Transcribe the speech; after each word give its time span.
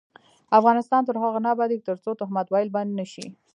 افغانستان 0.59 1.01
تر 1.07 1.15
هغو 1.23 1.39
نه 1.45 1.49
ابادیږي، 1.55 1.85
ترڅو 1.89 2.11
تهمت 2.21 2.47
ویل 2.49 2.69
بند 2.75 2.91
نشي. 2.99 3.25